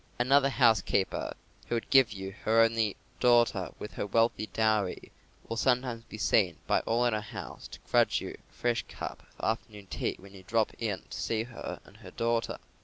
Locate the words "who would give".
1.67-2.11